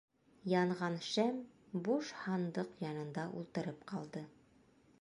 Янған 0.51 0.95
шәм 1.07 1.35
буш 1.87 2.09
һандыҡ 2.21 2.73
янында 2.85 3.27
ултырып 3.43 3.85
ҡалды. 3.93 4.25